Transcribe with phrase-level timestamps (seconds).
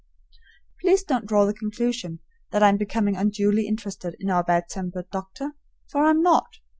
[0.79, 5.11] Please don't draw the conclusion that I am becoming unduly interested in our bad tempered
[5.11, 5.51] doctor,
[5.91, 6.55] for I'm not.